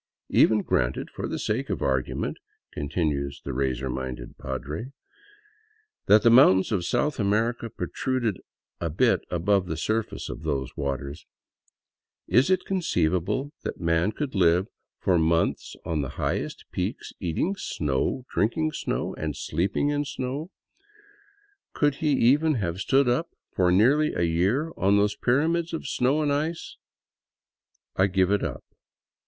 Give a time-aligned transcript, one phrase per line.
[0.29, 2.37] Even granted, for the sake of argument,"
[2.73, 4.93] con tinues the razor minded padre,"
[6.07, 8.41] that the mountains of South America protruded
[8.79, 11.27] a bit above the surface of those waters,
[12.25, 14.65] is it conceivable that man could live
[14.97, 20.49] for months on the highest peaks, eating snow, drinking snow, and sleeping in snow?
[21.73, 26.23] Could he even have stood up for nearly a year on those pyramids of snow
[26.23, 26.75] and ice?"
[27.95, 28.63] I give it up.